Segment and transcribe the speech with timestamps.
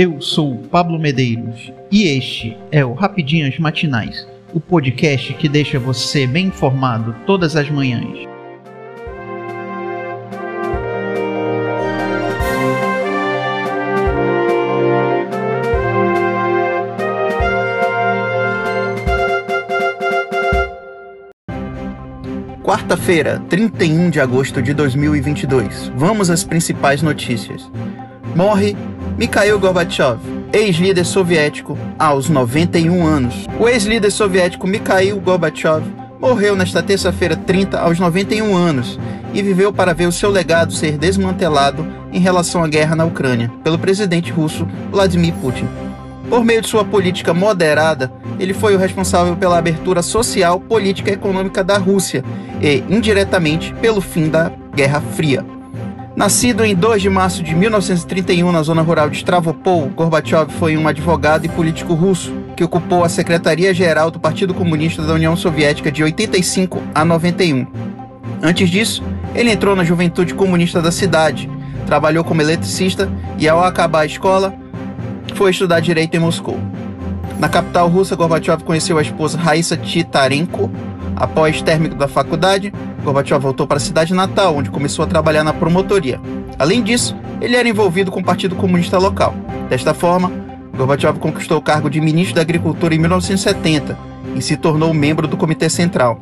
[0.00, 6.24] Eu sou Pablo Medeiros e este é o Rapidinhas Matinais, o podcast que deixa você
[6.24, 8.16] bem informado todas as manhãs.
[22.62, 25.90] Quarta-feira, 31 de agosto de 2022.
[25.96, 27.68] Vamos às principais notícias.
[28.36, 28.76] Morre
[29.18, 30.20] Mikhail Gorbachev,
[30.52, 33.48] ex-líder soviético, aos 91 anos.
[33.58, 35.82] O ex-líder soviético Mikhail Gorbachev
[36.20, 38.96] morreu nesta terça-feira 30 aos 91 anos
[39.34, 43.50] e viveu para ver o seu legado ser desmantelado em relação à guerra na Ucrânia
[43.64, 45.66] pelo presidente russo Vladimir Putin.
[46.30, 51.14] Por meio de sua política moderada, ele foi o responsável pela abertura social, política e
[51.14, 52.22] econômica da Rússia
[52.62, 55.57] e, indiretamente, pelo fim da Guerra Fria.
[56.18, 60.88] Nascido em 2 de março de 1931 na zona rural de Stavropol, Gorbachev foi um
[60.88, 66.02] advogado e político russo que ocupou a Secretaria-Geral do Partido Comunista da União Soviética de
[66.02, 67.68] 85 a 91.
[68.42, 69.00] Antes disso,
[69.32, 71.48] ele entrou na Juventude Comunista da cidade,
[71.86, 74.52] trabalhou como eletricista e, ao acabar a escola,
[75.36, 76.58] foi estudar direito em Moscou.
[77.38, 80.68] Na capital russa, Gorbachev conheceu a esposa Raissa Titarenko.
[81.14, 85.52] Após término da faculdade, Gorbachev voltou para a cidade natal, onde começou a trabalhar na
[85.52, 86.20] promotoria.
[86.58, 89.34] Além disso, ele era envolvido com o Partido Comunista local.
[89.68, 90.30] Desta forma,
[90.76, 93.98] Gorbachev conquistou o cargo de ministro da Agricultura em 1970
[94.34, 96.20] e se tornou membro do Comitê Central.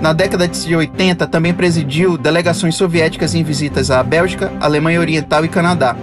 [0.00, 5.48] Na década de 80, também presidiu delegações soviéticas em visitas à Bélgica, Alemanha Oriental e
[5.48, 5.96] Canadá.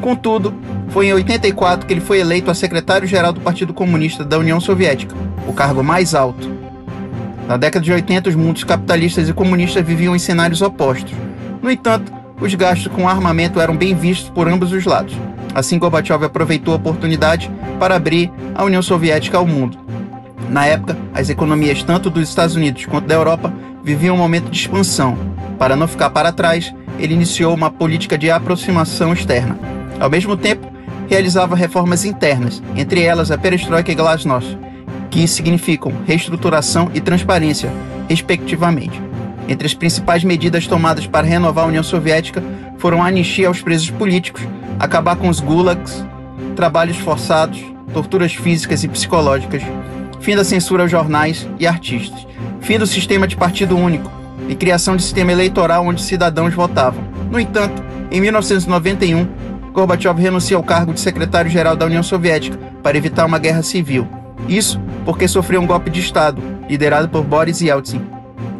[0.00, 0.54] Contudo,
[0.88, 5.14] foi em 84 que ele foi eleito a secretário-geral do Partido Comunista da União Soviética,
[5.48, 6.61] o cargo mais alto.
[7.48, 11.12] Na década de 80, os mundos capitalistas e comunistas viviam em cenários opostos.
[11.60, 15.14] No entanto, os gastos com armamento eram bem vistos por ambos os lados.
[15.54, 19.78] Assim, Gorbachev aproveitou a oportunidade para abrir a União Soviética ao mundo.
[20.48, 23.52] Na época, as economias tanto dos Estados Unidos quanto da Europa
[23.84, 25.16] viviam um momento de expansão.
[25.58, 29.58] Para não ficar para trás, ele iniciou uma política de aproximação externa.
[30.00, 30.66] Ao mesmo tempo,
[31.08, 34.58] realizava reformas internas, entre elas a perestroika e glasnost,
[35.12, 37.70] que significam reestruturação e transparência,
[38.08, 39.00] respectivamente.
[39.46, 42.42] Entre as principais medidas tomadas para renovar a União Soviética
[42.78, 44.42] foram a anistia aos presos políticos,
[44.80, 46.02] acabar com os gulags,
[46.56, 47.62] trabalhos forçados,
[47.92, 49.62] torturas físicas e psicológicas,
[50.18, 52.26] fim da censura aos jornais e artistas,
[52.62, 54.10] fim do sistema de partido único
[54.48, 57.04] e criação de sistema eleitoral onde cidadãos votavam.
[57.30, 59.28] No entanto, em 1991,
[59.74, 64.21] Gorbachev renuncia ao cargo de secretário-geral da União Soviética para evitar uma guerra civil.
[64.48, 68.00] Isso porque sofreu um golpe de Estado, liderado por Boris Yeltsin,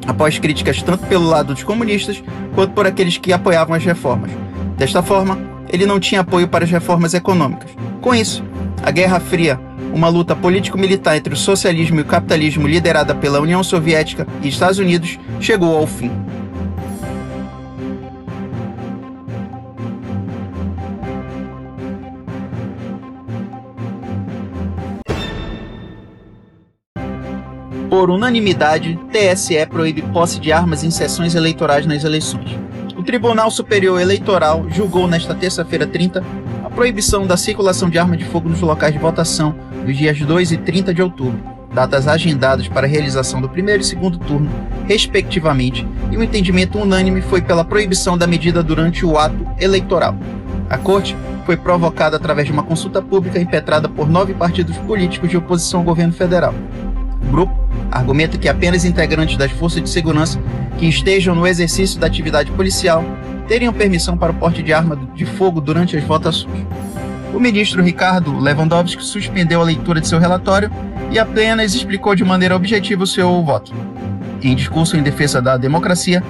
[0.07, 2.23] após críticas tanto pelo lado dos comunistas
[2.55, 4.31] quanto por aqueles que apoiavam as reformas.
[4.77, 5.39] Desta forma,
[5.69, 7.71] ele não tinha apoio para as reformas econômicas.
[8.01, 8.43] Com isso,
[8.83, 9.61] a Guerra Fria,
[9.95, 14.79] uma luta político-militar entre o socialismo e o capitalismo liderada pela União Soviética e Estados
[14.79, 16.11] Unidos, chegou ao fim.
[27.93, 32.59] Por unanimidade, TSE proíbe posse de armas em sessões eleitorais nas eleições.
[32.97, 36.25] O Tribunal Superior Eleitoral julgou nesta terça-feira 30
[36.65, 39.55] a proibição da circulação de arma de fogo nos locais de votação
[39.85, 41.39] nos dias 2 e 30 de outubro,
[41.75, 44.51] datas agendadas para a realização do primeiro e segundo turno,
[44.89, 50.17] respectivamente, e o entendimento unânime foi pela proibição da medida durante o ato eleitoral.
[50.71, 51.15] A corte
[51.45, 55.85] foi provocada através de uma consulta pública impetrada por nove partidos políticos de oposição ao
[55.85, 56.55] governo federal.
[57.31, 57.55] Grupo
[57.91, 60.41] argumenta que apenas integrantes das forças de segurança
[60.79, 63.05] que estejam no exercício da atividade policial
[63.47, 66.67] teriam permissão para o porte de arma de fogo durante as votações.
[67.35, 70.71] O ministro Ricardo Lewandowski suspendeu a leitura de seu relatório
[71.11, 73.73] e apenas explicou de maneira objetiva o seu voto.
[74.43, 76.23] Em discurso em defesa da democracia,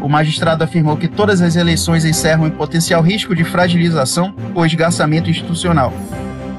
[0.00, 5.28] o magistrado afirmou que todas as eleições encerram em potencial risco de fragilização ou esgarçamento
[5.28, 5.92] institucional.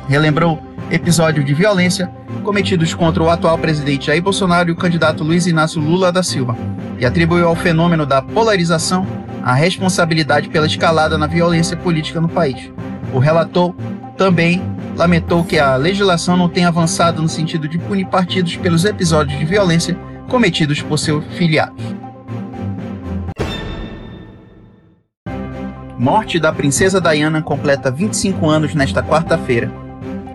[0.07, 0.61] Relembrou
[0.91, 2.11] episódio de violência
[2.41, 6.57] cometidos contra o atual presidente Jair Bolsonaro e o candidato Luiz Inácio Lula da Silva,
[6.97, 9.06] e atribuiu ao fenômeno da polarização
[9.44, 12.71] a responsabilidade pela escalada na violência política no país.
[13.13, 13.74] O relator
[14.18, 14.62] também
[14.95, 19.45] lamentou que a legislação não tenha avançado no sentido de punir partidos pelos episódios de
[19.45, 19.97] violência
[20.27, 21.83] cometidos por seus filiados.
[25.97, 29.88] Morte da princesa Diana completa 25 anos nesta quarta-feira.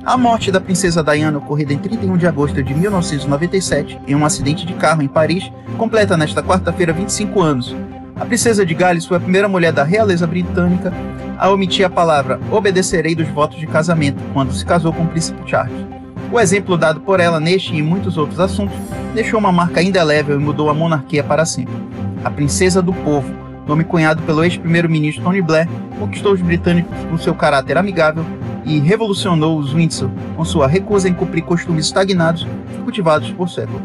[0.06, 4.66] A morte da princesa Diana, ocorrida em 31 de agosto de 1997, em um acidente
[4.66, 7.74] de carro em Paris, completa nesta quarta-feira 25 anos.
[8.14, 10.92] A princesa de Gales foi a primeira mulher da realeza britânica
[11.38, 15.40] a omitir a palavra obedecerei dos votos de casamento quando se casou com o príncipe
[15.48, 15.86] Charles.
[16.30, 18.76] O exemplo dado por ela neste e muitos outros assuntos
[19.14, 21.74] deixou uma marca indelével e mudou a monarquia para sempre.
[22.22, 23.32] A princesa do povo,
[23.66, 25.66] nome cunhado pelo ex-primeiro-ministro Tony Blair,
[25.98, 28.24] conquistou os britânicos com seu caráter amigável
[28.64, 32.46] e revolucionou os Windsor com sua recusa em cumprir costumes estagnados
[32.84, 33.82] cultivados por séculos.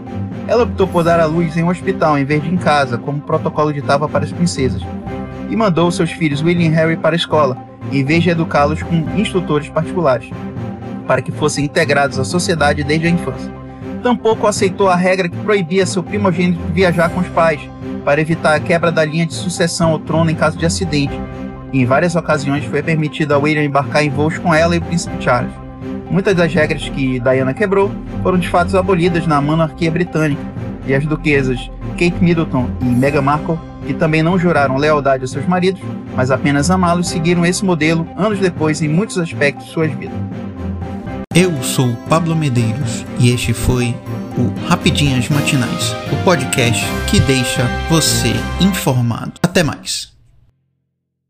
[0.48, 3.20] Ela optou por dar à luz em um hospital em vez de em casa, como
[3.20, 4.82] o protocolo ditava para as princesas,
[5.50, 7.58] e mandou seus filhos William e Harry para a escola,
[7.92, 10.30] em vez de educá-los com instrutores particulares,
[11.08, 13.52] para que fossem integrados à sociedade desde a infância.
[14.04, 17.62] Tampouco aceitou a regra que proibia seu primogênito viajar com os pais,
[18.06, 21.39] para evitar a quebra da linha de sucessão ao trono em caso de acidente, e
[21.74, 25.22] em várias ocasiões foi permitido a William embarcar em voos com ela e o príncipe
[25.24, 25.54] Charles.
[26.10, 27.92] Muitas das regras que Diana quebrou
[28.24, 30.42] foram de fato abolidas na monarquia britânica,
[30.86, 35.46] e as duquesas Kate Middleton e Meghan Markle, que também não juraram lealdade a seus
[35.46, 35.82] maridos,
[36.16, 40.18] mas apenas amá-los, seguiram esse modelo anos depois em muitos aspectos de suas vidas.
[41.36, 43.96] Eu sou Pablo Medeiros e este foi
[44.38, 49.34] o Rapidinhas Matinais, o podcast que deixa você informado.
[49.44, 50.19] Até mais.